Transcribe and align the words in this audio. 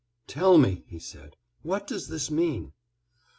"Tell 0.25 0.57
me," 0.57 0.83
he 0.87 0.97
said, 0.97 1.35
"what 1.61 1.85
does 1.85 2.07
this 2.07 2.31
mean?" 2.31 2.73